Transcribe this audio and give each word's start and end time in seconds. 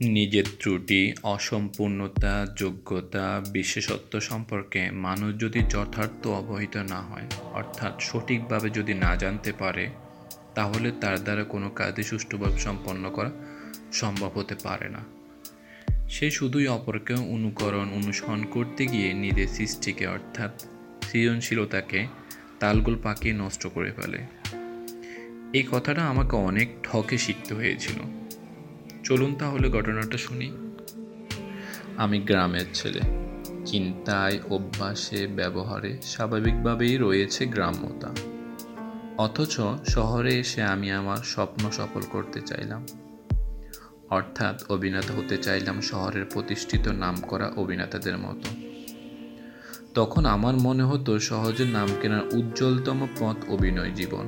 নিজের 0.00 0.44
ত্রুটি, 0.60 1.12
অসম্পূর্ণতা, 1.22 2.46
যোগ্যতা, 2.56 3.40
বিশেষত্ব 3.52 4.20
সম্পর্কে 4.20 4.90
মানুষ 4.90 5.40
যদি 5.40 5.60
যথার্থ 5.60 6.26
অবহিত 6.26 6.76
না 6.76 7.00
হয়, 7.00 7.22
অর্থাৎ 7.52 8.00
সঠিকভাবে 8.00 8.70
যদি 8.70 8.94
না 8.94 9.16
জানতে 9.16 9.52
পারে, 9.52 9.90
তাহলে 10.54 10.92
তার 11.00 11.22
দ্বারা 11.22 11.44
কোনো 11.44 11.70
কাজই 11.70 12.02
সুষ্ঠুভাবে 12.02 12.58
সম্পন্ন 12.58 13.10
করা 13.10 13.30
সম্ভব 13.92 14.30
হতে 14.34 14.54
পারে 14.62 14.88
না। 14.88 14.98
সে 16.08 16.30
শুধুই 16.30 16.68
অপরকে 16.68 17.14
অনুকরণ, 17.14 17.88
অনুসরণ 17.88 18.42
করতে 18.42 18.86
গিয়ে 18.86 19.12
নিজের 19.12 19.48
সৃষ্টিকে, 19.48 20.06
অর্থাৎ 20.06 20.64
সৃজনশীলতাকে 21.02 22.06
তালগোল 22.60 22.98
পাকিয়ে 23.02 23.34
নষ্ট 23.34 23.66
করে 23.66 23.92
ফেলে। 23.92 24.18
এই 25.58 25.64
কথাটা 25.70 26.02
আমাকে 26.06 26.36
অনেক 26.36 26.68
ঠকে 26.82 27.18
শিখতে 27.18 27.54
হয়েছিল। 27.54 28.19
চলুন 29.10 29.34
তাহলে 29.34 29.70
ঘটনাটা 29.70 30.18
শুনি। 30.18 30.52
আমি 31.96 32.18
গ্রামের 32.18 32.66
ছেলে। 32.74 33.00
চিন্তায়, 33.66 34.38
অভ্যাসে, 34.50 35.26
ব্যবহারে 35.26 35.98
স্বাভাবিকভাবেই 36.02 36.96
রয়েছে 36.96 37.46
গ্রাম্যতা। 37.46 38.08
অথচ 39.18 39.60
শহরে 39.88 40.38
এসে 40.38 40.62
আমি 40.62 40.90
আমার 40.90 41.16
স্বপ্ন 41.16 41.70
সফল 41.70 42.00
করতে 42.10 42.40
চাইলাম। 42.40 42.86
অর্থাৎ 44.10 44.62
অভিনেতা 44.68 45.14
হতে 45.14 45.36
চাইলাম 45.36 45.80
শহরের 45.80 46.24
প্রতিষ্ঠিত 46.24 46.88
নাম 46.88 47.16
করা 47.16 47.52
অভিনেতাদের 47.56 48.18
মতো। 48.18 48.48
তখন 49.94 50.24
আমার 50.24 50.54
মনে 50.56 50.82
হতো 50.82 51.18
সহজে 51.18 51.64
নাম 51.64 51.88
কেনার 52.02 52.22
উজ্জ্বলতম 52.32 53.08
পথ 53.18 53.36
অভিনয় 53.48 53.90
জীবন। 53.90 54.26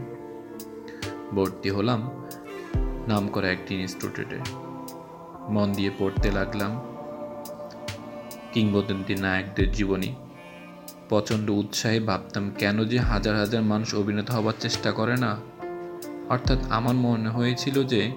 ভর্তি 1.35 1.71
হলাম 1.71 2.11
নাম 3.09 3.29
করা 3.29 3.51
একটি 3.51 3.75
ইনস্টিটিউটে। 3.75 4.72
মন 5.49 5.73
দিয়ে 5.73 5.91
পড়তে 5.99 6.31
লাগলাম। 6.31 6.81
কিংবদন্তি 8.53 9.15
নায়কদের 9.15 9.73
জীবনী। 9.73 10.15
প্রচণ্ড 11.09 11.51
উৎসাহে 11.51 12.01
ভাবতাম, 12.01 12.53
কেন 12.59 12.85
যে 12.85 12.99
হাজার 12.99 13.37
হাজার 13.37 13.63
মানুষ 13.63 13.95
অভিনেতা 13.95 14.35
হবার 14.35 14.53
চেষ্টা 14.61 14.93
করে 14.93 15.17
না? 15.17 15.37
অর্থাৎ 16.29 16.59
আমার 16.71 16.95
মনে 16.95 17.29
হয়েছিল 17.29 17.85
যে 17.85 18.13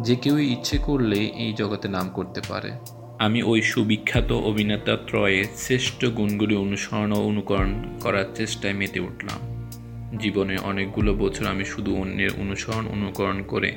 যে 0.00 0.16
কেউই 0.16 0.52
ইচ্ছে 0.52 0.78
করলে 0.78 1.16
এই 1.16 1.52
জগতে 1.52 1.88
নাম 1.88 2.10
করতে 2.10 2.40
পারে। 2.48 2.70
আমি 3.18 3.42
ওই 3.42 3.62
সুবিখ্যাত 3.62 4.32
অভিনেতা 4.32 4.96
ত্রয়ের 4.96 5.44
শ্রেষ্ঠ 5.56 6.04
গুণগুলি 6.04 6.56
অনুসরণ 6.56 7.12
ও 7.12 7.14
অনুকরণ 7.14 7.98
করার 8.00 8.24
চেষ্টায় 8.34 8.74
মেতে 8.74 9.00
উঠলাম। 9.00 9.70
জীবনে 10.18 10.58
অনেকগুলো 10.58 11.14
বছর 11.14 11.46
আমি 11.46 11.64
শুধু 11.64 11.96
অন্যের 11.96 12.30
অনুসরণ, 12.40 12.86
অনুকরণ 12.86 13.42
করে 13.42 13.76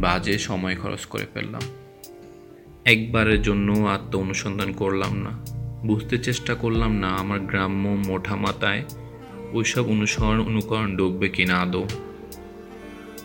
বাজে 0.00 0.38
সময় 0.38 0.76
খরচ 0.76 1.04
করে 1.04 1.26
ফেললাম। 1.34 1.60
একবারের 2.84 3.42
জন্য 3.42 3.72
আত্ম 3.72 4.18
অনুসন্ধান 4.18 4.72
করলাম 4.72 5.16
না। 5.16 5.44
বুঝতে 5.86 6.18
চেষ্টা 6.18 6.54
করলাম 6.54 6.92
না, 6.92 7.08
আমার 7.08 7.40
গ্রাম্য 7.40 7.88
মোটা 7.88 8.36
মাথায় 8.36 8.84
ওইসব 9.52 9.88
অনুসরণ 9.88 10.40
অনুকরণ 10.40 10.96
ডুববে 10.96 11.28
কিনা 11.28 11.54
আদৌ। 11.54 11.84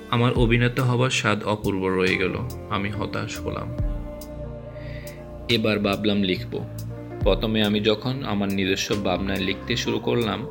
আমার 0.10 0.34
অভিনেতা 0.34 0.84
হবার 0.84 1.10
স্বাদ 1.10 1.44
অপূর্ব 1.44 1.88
রয়ে 1.88 2.18
গেল, 2.18 2.38
আমি 2.70 2.90
হতাশ 2.90 3.40
হলাম। 3.40 3.76
এবার 5.50 5.80
ভাবলাম 5.80 6.24
লিখব। 6.24 6.68
প্রথমে 7.24 7.64
আমি 7.64 7.80
যখন 7.80 8.24
আমার 8.24 8.54
নিজস্ব 8.54 9.06
ভাবনায় 9.06 9.40
লিখতে 9.40 9.76
শুরু 9.76 10.00
করলাম, 10.00 10.48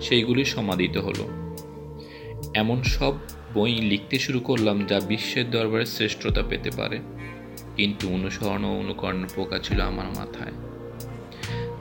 সেইগুলি 0.00 0.44
সমাদিত 0.44 0.96
হলো। 0.96 1.28
এমন 2.54 2.82
সব 2.82 3.14
বই 3.56 3.72
লিখতে 3.72 4.18
শুরু 4.18 4.40
করলাম 4.40 4.86
যা 4.86 5.00
বিশ্বের 5.00 5.50
দরবারে 5.50 5.86
শ্রেষ্ঠতা 5.86 6.42
পেতে 6.48 6.70
পারে। 6.70 6.98
কিন্তু 7.76 8.08
অনুসরণ 8.08 8.64
ও 8.64 8.78
অনুকরণ 8.78 9.26
পোকা 9.36 9.58
ছিল 9.58 9.80
আমার 9.80 10.06
মাথায়। 10.06 10.52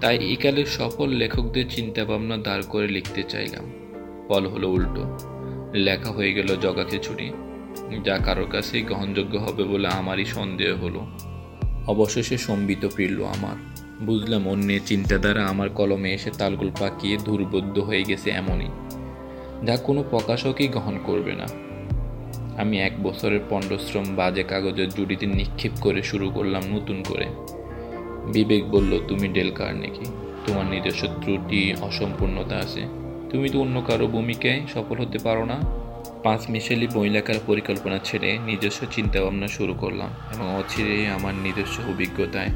তাই 0.01 0.31
একালের 0.31 0.65
সফল 0.65 1.09
লেখকদের 1.09 1.65
চিন্তাভাবনা 1.69 2.37
দাঁড় 2.37 2.63
করে 2.69 2.87
লিখতে 2.87 3.23
চাইলাম। 3.23 3.71
ফল 4.27 4.47
হলো 4.47 4.69
উল্টো। 4.69 5.19
লেখা 5.73 6.11
হয়ে 6.11 6.33
গেল 6.33 6.55
জগা 6.61 6.83
খিচুড়ি 6.83 7.31
যা 8.03 8.17
কারোর 8.17 8.49
কাছেই 8.49 8.81
গ্রহণযোগ্য 8.81 9.37
হবে 9.37 9.63
বলে 9.63 9.87
আমারই 9.87 10.25
সন্দেহ 10.25 10.75
হলো। 10.75 11.07
অবশেষে 11.87 12.37
সম্বিত 12.37 12.87
ফিরল 12.87 13.23
আমার। 13.23 13.55
বুঝলাম 14.05 14.47
অন্যের 14.47 14.79
চিন্তাধারা 14.85 15.45
আমার 15.45 15.69
কলমে 15.69 16.13
এসে 16.13 16.31
তালগুল 16.37 16.71
পাকিয়ে 16.79 17.17
দুর্বোধ্য 17.17 17.79
হয়ে 17.79 18.03
গেছে 18.03 18.29
এমনই। 18.29 18.69
যা 19.65 19.77
কোনো 19.77 20.03
প্রকাশকই 20.09 20.67
গ্রহণ 20.67 20.97
করবে 21.05 21.33
না। 21.33 21.64
আমি 22.57 22.81
এক 22.81 23.03
বছরের 23.03 23.39
পণ্ডশ্রম 23.49 24.15
বাজে 24.15 24.43
কাগজের 24.43 24.89
জুড়িতে 24.89 25.25
নিক্ষেপ 25.25 25.71
করে 25.81 26.03
শুরু 26.03 26.29
করলাম 26.29 26.63
নতুন 26.75 27.03
করে। 27.07 27.25
বিবেক 28.33 28.65
বলল, 28.65 28.99
তুমি 29.07 29.27
ডেল 29.27 29.51
নাকি? 29.61 30.05
তোমার 30.45 30.65
নিজস্ব 30.65 31.07
ত্রুটি, 31.21 31.73
অসম্পূর্ণতা 31.81 32.55
আছে। 32.55 32.81
তুমি 33.29 33.49
তো 33.49 33.61
অন্য 33.61 33.81
কারও 33.81 34.07
ভূমিকায় 34.07 34.61
সফল 34.73 34.95
হতে 34.95 35.17
পারো 35.17 35.45
না। 35.45 35.85
পাঁচ 36.23 36.49
মিশেলি 36.49 36.87
বই 36.87 37.09
লেখার 37.09 37.35
পরিকল্পনা 37.47 37.97
ছেড়ে 38.03 38.37
নিজস্ব 38.37 38.85
চিন্তাভাবনা 38.91 39.47
শুরু 39.47 39.73
করলাম 39.73 40.09
এবং 40.35 40.55
অচিরেই 40.55 41.07
আমার 41.07 41.33
নিজস্ব 41.33 41.89
অভিজ্ঞতায় 41.89 42.49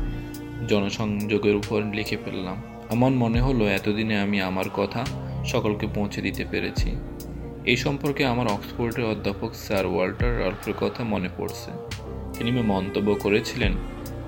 জনসংযোগের 0.68 1.56
উপর 1.56 1.81
লিখে 1.81 2.18
ফেললাম। 2.26 2.62
আমার 2.90 3.12
মনে 3.12 3.42
হলো, 3.42 3.68
এতদিনে 3.68 4.20
আমি 4.20 4.42
আমার 4.42 4.70
কথা 4.74 5.06
সকলকে 5.46 5.88
পৌঁছে 5.96 6.22
দিতে 6.22 6.46
পেরেছি। 6.52 6.96
এই 7.69 7.78
সম্পর্কে 7.78 8.25
আমার 8.25 8.47
অক্সফোর্ডের 8.47 9.06
অধ্যাপক 9.06 9.53
স্যার 9.53 9.85
ওয়াল্টার 9.85 10.40
রাল্ফের 10.40 10.74
কথা 10.74 11.03
মনে 11.03 11.30
পড়ছে। 11.38 11.72
তিনি 12.38 12.52
মন্তব্য 12.52 13.16
করেছিলেন, 13.16 13.74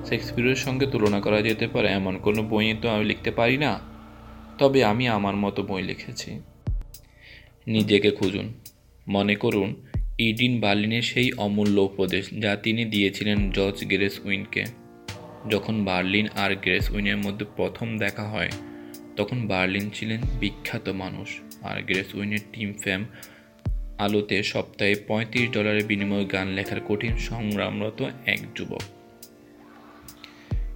শেক্সপিয়ারের 0.06 0.56
সঙ্গে 0.56 0.86
তুলনা 0.86 1.22
করা 1.22 1.42
যেতে 1.42 1.68
পারে, 1.68 1.88
এমন 1.88 2.18
কোনো 2.18 2.44
বই 2.44 2.76
তো 2.82 2.90
আমি 2.90 3.06
লিখতে 3.06 3.32
পারি 3.32 3.58
না। 3.58 3.80
তবে 4.58 4.84
আমি 4.84 5.08
আমার 5.08 5.36
মতো 5.36 5.64
বই 5.64 5.82
লিখেছি। 5.82 6.40
নিজেকে 7.68 8.12
খুঁজুন। 8.12 8.54
মনে 9.08 9.36
করুন, 9.36 9.76
ইডিন 10.18 10.60
বার্লিনের 10.60 11.02
সেই 11.02 11.32
অমূল্য 11.32 11.82
উপদেশ 11.82 12.30
যা 12.40 12.56
তিনি 12.56 12.86
দিয়েছিলেন 12.86 13.52
জর্জ 13.52 13.86
গ্রেস 13.86 14.20
উইনকে 14.26 14.66
যখন 15.50 15.86
বার্লিন 15.86 16.28
আর 16.36 16.56
গ্রেস 16.56 16.92
উইনের 16.92 17.18
মধ্যে 17.18 17.46
প্রথম 17.56 17.98
দেখা 17.98 18.24
হয়, 18.24 18.50
তখন 19.16 19.48
বার্লিন 19.48 19.90
ছিলেন 19.94 20.22
বিখ্যাত 20.40 20.90
মানুষ, 20.90 21.42
আর 21.64 21.82
গ্রেস 21.82 22.16
উইনের 22.16 22.40
টিম 22.54 22.74
ফ্যাম 22.74 23.06
আলোতে 24.02 24.44
সপ্তাহে 24.44 24.96
পঁয়ত্রিশ 25.08 25.50
ডলারের 25.50 25.86
বিনিময়ে 25.86 26.26
গান 26.26 26.48
লেখার 26.48 26.80
কঠিন 26.88 27.18
সংগ্রামরত 27.18 28.02
এক 28.26 28.40
যুবক। 28.56 28.82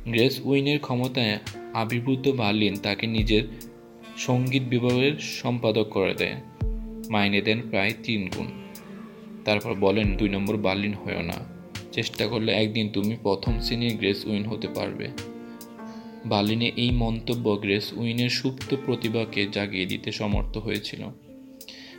গ্রেস 0.08 0.40
উইনের 0.44 0.80
ক্ষমতায় 0.80 1.40
আবির্ভূত 1.74 2.28
বার্লিন 2.28 2.76
তাকে 2.76 3.08
নিজের 3.08 3.44
সংগীত 4.18 4.64
বিভাগের 4.64 5.18
সম্পাদক 5.18 5.88
করে 5.90 6.14
দেয়। 6.14 6.36
মাইনে 7.10 7.42
দেন 7.42 7.62
প্রায় 7.70 7.94
তিন 8.04 8.30
গুণ। 8.38 8.48
তারপর 9.46 9.74
বলেন, 9.74 10.18
দুই 10.18 10.30
নম্বর 10.30 10.58
বার্লিন 10.58 10.94
হয়েও 10.94 11.22
না। 11.22 11.38
চেষ্টা 11.92 12.28
করলে 12.28 12.52
একদিন 12.52 12.90
তুমি 12.90 13.18
প্রথম 13.24 13.60
শ্রেণির 13.60 13.98
গ্রেস 13.98 14.26
উইন 14.26 14.46
হতে 14.46 14.68
পারবে। 14.68 15.08
বার্লিনে 16.26 16.72
এই 16.76 16.92
মন্তব্য 16.92 17.56
গ্রেস 17.56 17.94
উইনের 17.94 18.30
সুপ্ত 18.30 18.76
প্রতিভাকে 18.86 19.48
জাগিয়ে 19.52 19.86
দিতে 19.86 20.12
সমর্থ 20.12 20.58
হয়েছিল। 20.58 21.04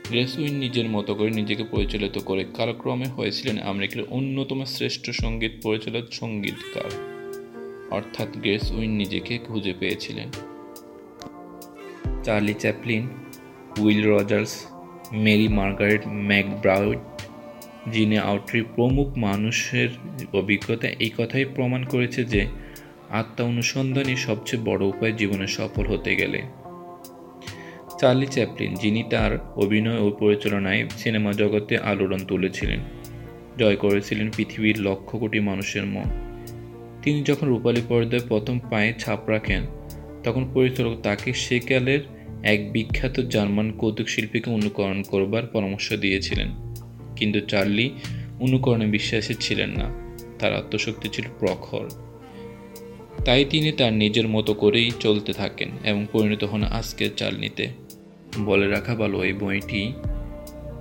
গ্রেস 0.08 0.38
উইন 0.38 0.54
নিজের 0.54 0.88
মতো 0.88 1.14
করে 1.14 1.30
নিজেকে 1.30 1.64
পরিচালিত 1.64 2.18
করে 2.18 2.44
কালক্রমে 2.54 3.06
হয়েছিলেন 3.06 3.58
আমেরিকার 3.58 4.02
অন্যতম 4.10 4.64
শ্রেষ্ঠ 4.64 5.10
সংগীত 5.10 5.52
পরিচালক 5.62 6.12
সঙ্গীতকার। 6.12 6.90
অর্থাৎ 7.90 8.28
গ্রেস 8.36 8.72
উইন 8.72 8.90
নিজেকে 8.90 9.38
খুঁজে 9.38 9.74
পেয়েছিলেন। 9.80 10.28
Charlie 12.24 12.54
Chaplin, 12.54 13.08
Will 13.78 14.10
Rogers, 14.10 14.64
Mary 15.12 15.48
Margaret 15.48 16.02
McBride 16.06 16.98
Gene 17.92 18.18
Autry 18.18 18.62
প্রমুখ 18.62 19.18
মানুষের 19.18 19.88
অভিজ্ঞতা 20.32 20.88
এই 20.88 21.10
কথাই 21.18 21.44
প্রমাণ 21.44 21.84
করেছে 21.84 22.24
যে 22.24 22.46
আত্মা 23.10 23.44
অনুসন্ধানই 23.44 24.16
সবচেয়ে 24.16 24.62
বড় 24.64 24.84
উপায় 24.84 25.12
জীবনে 25.12 25.46
সফল 25.46 25.86
হতে 25.86 26.16
গেলে। 26.16 26.42
চার্লি 27.98 28.26
চ্যাপলিন, 28.26 28.74
যিনি 28.74 29.04
তার 29.10 29.38
অভিনয় 29.56 29.98
ও 29.98 30.10
পরিচালনায় 30.10 30.88
সিনেমা 30.98 31.32
জগতে 31.32 31.78
আলোড়ন 31.78 32.18
তুলেছিলেন। 32.18 32.80
জয় 33.58 33.76
করেছিলেন 33.76 34.30
পৃথিবীর 34.36 34.80
লক্ষ 34.80 35.16
কোটি 35.16 35.40
মানুষের 35.40 35.86
মন। 35.86 36.04
তিনি 37.02 37.22
যখন 37.22 37.46
রূপালী 37.48 37.82
পর্দায় 37.88 38.22
প্রথম 38.28 38.58
পায়ে 38.58 38.94
ছাপ 38.98 39.28
রাখেন, 39.28 39.66
তখন 40.24 40.50
পরিচালক 40.54 41.00
তাকে 41.02 41.32
সেকালের 41.32 42.00
এক 42.42 42.72
বিখ্যাত 42.72 43.20
জার্মান 43.20 43.72
কৌতুক 43.72 44.08
শিল্পীকে 44.08 44.50
অনুকরণ 44.50 45.02
করবার 45.02 45.46
পরামর্শ 45.46 45.92
দিয়েছিলেন। 45.92 46.48
কিন্তু 47.16 47.40
চার্লি 47.40 47.90
অনুকরণে 48.40 48.86
বিশ্বাসী 48.86 49.34
ছিলেন 49.34 49.70
না, 49.70 50.16
তার 50.38 50.54
আত্মশক্তি 50.54 51.08
ছিল 51.08 51.24
প্রখর। 51.38 51.88
তাই 53.24 53.44
তিনি 53.44 53.72
তার 53.72 53.92
নিজের 53.92 54.28
মতো 54.28 54.54
করেই 54.54 54.90
চলতে 55.00 55.32
থাকেন 55.32 55.68
এবং 55.84 56.06
পরিণত 56.12 56.44
হন 56.44 56.62
আজকের 56.64 57.10
চালনিতে 57.16 57.85
বলে 58.44 58.68
রাখা 58.68 58.94
ভালো 58.94 59.24
এই 59.24 59.32
বইটি 59.32 59.92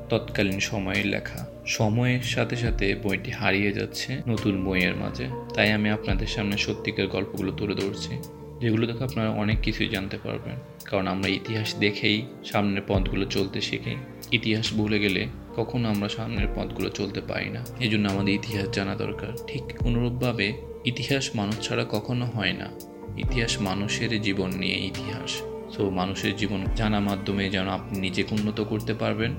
তৎকালীন 0.09 0.59
সময়ের 0.59 1.07
লেখা। 1.07 1.47
সময়ের 1.65 2.21
সাথে 2.21 2.55
সাথে 2.55 2.95
বইটি 3.03 3.31
হারিয়ে 3.31 3.71
যাচ্ছে 3.71 4.21
নতুন 4.27 4.65
বইয়ের 4.65 4.95
মাঝে। 4.95 5.27
তাই 5.53 5.71
আমি 5.71 5.89
আপনাদের 5.89 6.27
সামনে 6.27 6.57
সত্যিকার 6.57 7.07
গল্পগুলো 7.07 7.51
তুলে 7.51 7.75
ধরছি, 7.75 8.17
যেগুলো 8.61 8.87
দেখে 8.87 9.03
আপনারা 9.03 9.29
অনেক 9.29 9.57
কিছুই 9.61 9.87
জানতে 9.87 10.17
পারবেন। 10.23 10.55
কারণ 10.85 11.07
আমরা 11.07 11.27
ইতিহাস 11.27 11.75
দেখেই 11.75 12.25
সামনের 12.45 12.81
পথগুলো 12.87 13.25
চলতে 13.25 13.61
শিখি। 13.61 13.95
ইতিহাস 14.31 14.73
ভুলে 14.73 14.99
গেলে 14.99 15.27
কখনো 15.55 15.89
আমরা 15.89 16.09
সামনের 16.09 16.47
পথগুলো 16.55 16.89
চলতে 16.89 17.21
পারি 17.21 17.49
না। 17.49 17.65
এই 17.79 17.89
জন্য 17.89 18.09
আমাদের 18.09 18.33
ইতিহাস 18.33 18.69
জানা 18.69 18.95
দরকার। 18.95 19.27
ঠিক 19.47 19.63
অনুরূপভাবে 19.81 20.53
ইতিহাস 20.85 21.35
মানুষ 21.35 21.67
ছাড়া 21.67 21.85
কখনো 21.91 22.25
হয় 22.25 22.53
না। 22.53 22.69
ইতিহাস 23.17 23.61
মানুষের 23.61 24.21
জীবন 24.21 24.49
নিয়ে 24.55 24.75
ইতিহাস। 24.75 25.41
সো 25.71 25.89
মানুষের 25.89 26.35
জীবন 26.35 26.65
জানা 26.75 26.99
মাধ্যমে 26.99 27.49
যেন 27.49 27.67
আপনি 27.67 27.99
নিজেকে 27.99 28.35
উন্নত 28.35 28.61
করতে 28.61 28.93
পারবেন, 28.93 29.35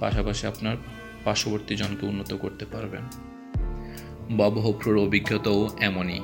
পাশাপাশি 0.00 0.46
আপনার 0.46 0.76
পার্শ্ববর্তী 1.24 1.74
জনকে 1.76 2.06
উন্নত 2.06 2.34
করতে 2.34 2.64
পারবেন। 2.64 3.02
বাবু 4.30 4.60
হফ্রোর 4.60 4.98
অভিজ্ঞতাও 4.98 5.68
এমনই। 5.80 6.20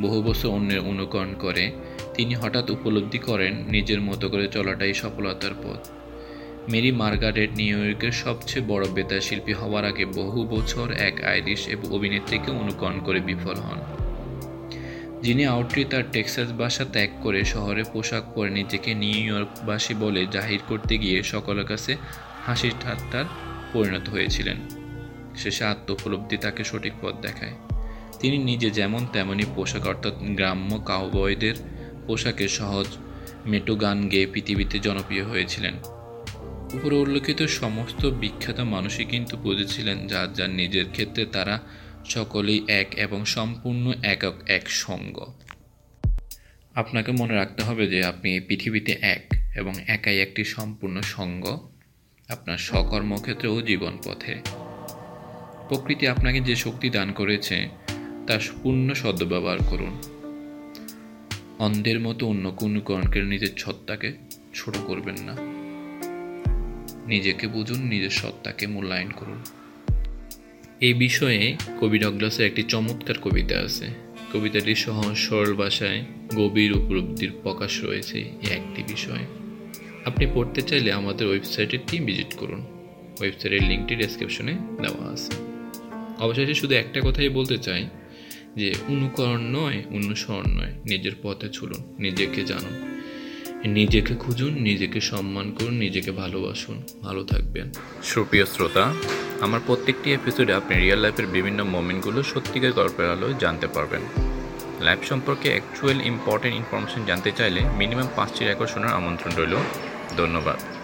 বহু 0.00 0.22
বছর 0.22 0.48
অন্যের 0.48 0.80
অনুকরণ 0.80 1.34
করে, 1.38 1.72
তিনি 2.14 2.34
হঠাৎ 2.34 2.70
উপলব্ধি 2.70 3.18
করেন 3.18 3.54
নিজের 3.68 4.00
মতো 4.00 4.28
করে 4.28 4.48
চলাটাই 4.48 4.94
সফলতার 4.94 5.50
পথ। 5.64 5.88
মেরি 6.70 6.92
মার্গারেট 6.92 7.50
নিউ 7.56 7.84
ইয়র্কের 7.84 8.12
সবচেয়ে 8.12 8.66
বড় 8.68 8.88
বেতার 8.88 9.20
শিল্পী 9.20 9.52
হওয়ার 9.52 9.84
আগে 9.84 10.04
বহু 10.04 10.46
বছর 10.46 10.92
এক 10.92 11.24
আইরিশ 11.24 11.68
এবং 11.68 11.92
অভিনেত্রীকে 11.92 12.50
অনুকরণ 12.50 13.00
করে 13.00 13.20
বিফল 13.20 13.54
হন। 13.54 14.07
যিনি 15.22 15.46
আউটরি 15.46 15.84
তার 15.84 16.02
টেক্সাস 16.12 16.52
বাসা 16.52 16.84
ত্যাগ 16.84 17.10
করে 17.22 17.44
শহরে 17.44 17.82
পোশাক 17.92 18.24
পরে 18.34 18.50
নিজেকে 18.50 18.94
নিউ 18.94 19.34
ইয়র্কবাসী 19.34 19.94
বলে 19.94 20.26
জাহির 20.26 20.60
করতে 20.68 20.98
গিয়ে 20.98 21.22
সকলের 21.22 21.66
কাছে 21.66 21.96
হাসির 22.46 22.72
ঠাট্টার 22.80 23.24
পরিণত 23.72 24.08
হয়েছিলেন। 24.08 24.56
শেষে 25.36 25.64
আত্মপলব্ধি 25.64 26.36
তাকে 26.36 26.64
সঠিক 26.64 26.92
পথ 27.02 27.14
দেখায়। 27.22 27.54
তিনি 28.20 28.38
নিজে 28.38 28.70
যেমন 28.70 29.06
তেমনই 29.12 29.46
পোশাক, 29.56 29.86
অর্থাৎ 29.86 30.14
গ্রাম্য 30.18 30.82
কাউবয়দের 30.86 31.54
পোশাকে 32.06 32.48
সহজ 32.48 32.86
মেটো 33.46 33.74
গান 33.76 34.08
গেয়ে 34.08 34.26
পৃথিবীতে 34.26 34.78
জনপ্রিয় 34.78 35.24
হয়েছিলেন। 35.24 35.74
উপরে 36.74 36.96
উল্লেখিত 36.96 37.42
সমস্ত 37.42 38.06
বিখ্যাত 38.06 38.60
মানুষই 38.60 39.04
কিন্তু 39.04 39.36
বুঝেছিলেন 39.36 40.06
যার 40.06 40.32
যার 40.32 40.50
নিজের 40.50 40.86
ক্ষেত্রে 40.92 41.24
তারা 41.24 41.60
সকলেই 42.08 42.64
এক 42.68 42.94
এবং 42.96 43.24
সম্পূর্ণ 43.24 43.92
একক 44.02 44.34
এক 44.46 44.70
সঙ্গ। 44.70 45.34
আপনাকে 46.74 47.12
মনে 47.12 47.34
রাখতে 47.34 47.62
হবে 47.62 47.86
যে 47.86 48.04
আপনি 48.04 48.34
এই 48.34 48.40
পৃথিবীতে 48.40 48.96
এক 49.00 49.34
এবং 49.56 49.72
একাই 49.86 50.18
একটি 50.18 50.44
সম্পূর্ণ 50.44 51.00
সঙ্গ 51.00 51.68
আপনার 52.28 52.58
সকর্মক্ষেত্রে 52.58 53.48
ও 53.48 53.62
জীবন 53.62 53.98
পথে। 54.04 54.34
প্রকৃতি 55.68 56.08
আপনাকে 56.08 56.40
যে 56.40 56.56
শক্তি 56.56 56.90
দান 56.90 57.12
করেছে, 57.12 57.68
তার 58.26 58.38
পূর্ণ 58.62 58.94
সদ্ব্যবহার 58.94 59.58
করুন। 59.70 59.98
অন্ধের 61.58 62.00
মতো 62.00 62.26
অন্য 62.28 62.50
কোনো 62.50 62.80
কর্ণকে 62.80 63.22
নিজের 63.22 63.48
সত্তাকে 63.56 64.12
ছোট 64.54 64.76
করবেন 64.76 65.16
না। 65.20 65.34
নিজেকে 67.06 67.46
বুঝুন, 67.46 67.78
নিজের 67.78 68.10
সত্তাকে 68.10 68.66
মূল্যায়ন 68.66 69.10
করুন। 69.10 69.42
এই 70.80 70.94
বিষয়ে 70.94 71.56
কবি 71.80 71.98
ডগলাসের 71.98 72.46
একটি 72.46 72.62
চমৎকার 72.62 73.18
কবিতা 73.18 73.58
আছে। 73.58 73.86
কবিতাটি 74.32 74.74
সহজ 74.74 75.16
সরল 75.16 75.54
ভাষায় 75.54 76.04
গভীর 76.36 76.72
উপলব্ধির 76.72 77.32
প্রকাশ 77.42 77.84
রয়েছে 77.84 78.18
এই 78.18 78.50
একটি 78.50 78.82
বিষয়। 78.82 79.24
আপনি 80.04 80.26
পড়তে 80.34 80.62
চাইলে 80.62 80.92
আমাদের 80.92 81.26
ওয়েবসাইটেরটি 81.26 82.00
ভিজিট 82.00 82.34
করুন। 82.36 82.60
ওয়েবসাইটের 83.20 83.62
লিঙ্কটি 83.62 83.96
ডেসক্রিপশনে 83.96 84.52
দেওয়া 84.52 85.12
আছে। 85.12 85.32
অবশেষে 86.18 86.54
শুধু 86.54 86.74
একটা 86.74 87.00
কথাই 87.00 87.28
বলতে 87.28 87.58
চাই, 87.58 87.88
যে 88.56 88.74
অনুকরণ 88.88 89.40
নয়, 89.40 89.82
অনুসরণ 89.90 90.50
নয়, 90.50 90.72
নিজের 90.86 91.12
পথে 91.22 91.48
চলুন, 91.48 91.94
নিজেকে 91.98 92.44
জানুন। 92.44 92.97
নিজেকে 93.64 94.14
খুঁজুন, 94.14 94.54
নিজেকে 94.54 95.00
সম্মান 95.00 95.52
করুন, 95.52 95.74
নিজেকে 95.74 96.10
ভালোবাসুন। 96.10 96.82
ভালো 97.02 97.24
থাকবেন। 97.24 97.70
সুপ্রিয় 98.02 98.46
শ্রোতা, 98.46 98.94
আমার 99.40 99.60
প্রত্যেকটি 99.66 100.12
এপিসোডে 100.12 100.52
আপনি 100.52 100.78
রিয়েল 100.78 100.98
লাইফের 100.98 101.26
বিভিন্ন 101.26 101.64
মোমেন্টগুলো 101.64 102.22
সত্যিকার 102.22 102.72
গল্পের 102.72 103.10
আলোয় 103.10 103.34
জানতে 103.34 103.66
পারবেন। 103.66 104.00
লাইফ 104.80 105.08
সম্পর্কে 105.08 105.48
অ্যাকচুয়াল 105.48 106.00
ইম্পর্টেন্ট 106.00 106.56
ইনফরমেশন 106.56 107.04
জানতে 107.04 107.32
চাইলে 107.36 107.60
মিনিমাম 107.76 108.08
পাঁচটি 108.16 108.44
রেকর্ড 108.44 108.70
শোনার 108.70 108.92
আমন্ত্রণ 108.92 109.32
রইল। 109.36 109.56
ধন্যবাদ। 110.16 110.77